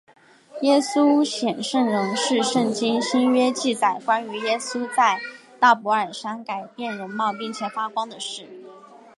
[0.61, 5.19] 耶稣显圣容是圣经新约记载关于耶稣在
[5.59, 8.47] 大博尔山改变容貌并且发光的事。